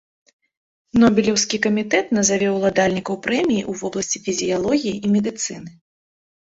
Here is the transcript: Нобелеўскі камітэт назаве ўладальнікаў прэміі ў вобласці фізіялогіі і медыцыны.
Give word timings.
Нобелеўскі 1.03 1.59
камітэт 1.67 2.05
назаве 2.19 2.49
ўладальнікаў 2.57 3.15
прэміі 3.29 3.61
ў 3.69 3.83
вобласці 3.83 4.17
фізіялогіі 4.27 4.97
і 5.05 5.15
медыцыны. 5.19 5.71